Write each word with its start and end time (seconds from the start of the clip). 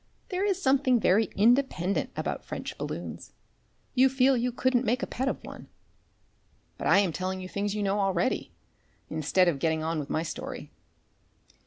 There 0.29 0.43
is 0.47 0.59
something 0.59 0.99
very 0.99 1.25
independent 1.35 2.09
about 2.15 2.43
French 2.43 2.75
balloons 2.75 3.33
you 3.93 4.09
feel 4.09 4.35
you 4.35 4.51
couldn't 4.51 4.83
make 4.83 5.03
a 5.03 5.05
pet 5.05 5.27
of 5.27 5.43
one. 5.43 5.67
But 6.79 6.87
I 6.87 6.97
am 6.97 7.13
telling 7.13 7.39
you 7.39 7.47
things 7.47 7.75
you 7.75 7.83
know 7.83 7.99
already, 7.99 8.51
instead 9.11 9.47
of 9.47 9.59
getting 9.59 9.83
on 9.83 9.99
with 9.99 10.09
my 10.09 10.23
story. 10.23 10.71